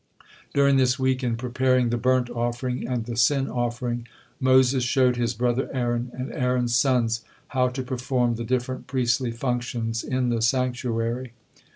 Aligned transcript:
During 0.55 0.77
this 0.77 0.97
week, 0.97 1.23
in 1.23 1.35
preparing 1.37 1.89
the 1.91 1.95
burnt 1.95 2.27
offering 2.27 2.87
and 2.87 3.05
the 3.05 3.15
sin 3.15 3.47
offering, 3.47 4.07
Moses 4.39 4.83
showed 4.83 5.15
his 5.15 5.35
brother 5.35 5.69
Aaron 5.71 6.09
and 6.15 6.31
Aaron's 6.33 6.75
sons 6.75 7.23
how 7.49 7.67
to 7.67 7.83
perform 7.83 8.33
the 8.33 8.43
different 8.43 8.87
priestly 8.87 9.29
functions 9.29 10.03
in 10.03 10.29
the 10.29 10.41
sanctuary. 10.41 11.33